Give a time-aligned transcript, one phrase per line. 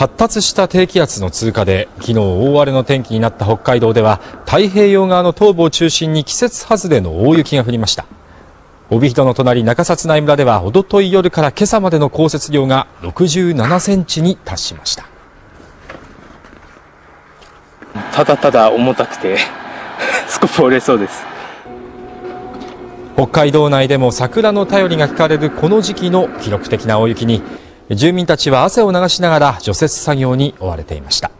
[0.00, 8.06] 発達した低気圧の通過で昨日大荒れの天気になった北海道では太平洋側の東部を中心に季節外れの大雪が降りました。
[8.88, 15.04] 帯広の隣中札内村ではおととい夜から今朝までの降雪量が67センチに達しました。
[18.14, 19.36] ただただ重たくて
[20.26, 21.26] スコップ折れそうです。
[23.16, 27.42] 北海道内でも桜の便りが聞かれるこの時期の記録的な大雪に
[27.96, 31.39] 住民たちは汗を流しながら除雪作業に追われていました。